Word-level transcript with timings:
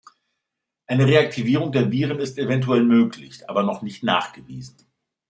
Eine 0.87 1.05
Reaktivierung 1.05 1.71
der 1.71 1.91
Viren 1.91 2.19
ist 2.19 2.39
eventuell 2.39 2.81
möglich, 2.83 3.47
aber 3.47 3.61
noch 3.61 3.83
nicht 3.83 4.01
nachgewiesen. 4.01 4.77